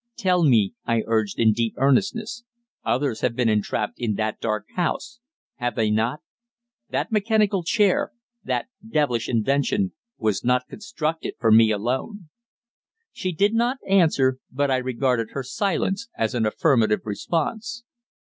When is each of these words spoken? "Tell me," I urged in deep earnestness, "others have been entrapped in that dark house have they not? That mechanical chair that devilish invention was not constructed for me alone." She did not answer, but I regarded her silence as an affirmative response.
"Tell 0.17 0.43
me," 0.43 0.73
I 0.83 1.03
urged 1.05 1.37
in 1.37 1.53
deep 1.53 1.75
earnestness, 1.77 2.43
"others 2.83 3.19
have 3.21 3.35
been 3.35 3.49
entrapped 3.49 3.99
in 3.99 4.15
that 4.15 4.39
dark 4.39 4.65
house 4.75 5.19
have 5.57 5.75
they 5.75 5.91
not? 5.91 6.21
That 6.89 7.11
mechanical 7.11 7.61
chair 7.61 8.11
that 8.43 8.65
devilish 8.83 9.29
invention 9.29 9.93
was 10.17 10.43
not 10.43 10.67
constructed 10.67 11.35
for 11.39 11.51
me 11.51 11.69
alone." 11.69 12.29
She 13.11 13.31
did 13.31 13.53
not 13.53 13.77
answer, 13.87 14.39
but 14.51 14.71
I 14.71 14.77
regarded 14.77 15.33
her 15.33 15.43
silence 15.43 16.09
as 16.17 16.33
an 16.33 16.47
affirmative 16.47 17.01
response. 17.03 17.83